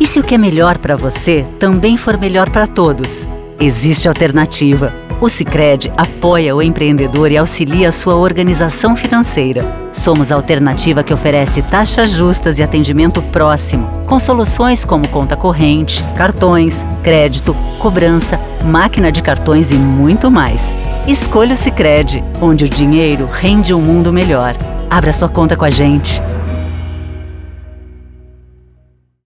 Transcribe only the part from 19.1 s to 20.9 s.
de cartões e muito mais.